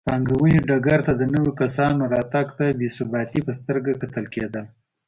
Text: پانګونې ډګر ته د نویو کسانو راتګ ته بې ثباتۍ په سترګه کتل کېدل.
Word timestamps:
پانګونې 0.07 0.59
ډګر 0.69 0.99
ته 1.07 1.13
د 1.19 1.21
نویو 1.33 1.57
کسانو 1.61 2.01
راتګ 2.13 2.47
ته 2.57 2.65
بې 2.79 2.87
ثباتۍ 2.97 3.39
په 3.47 3.51
سترګه 3.59 3.91
کتل 4.01 4.25
کېدل. 4.33 4.65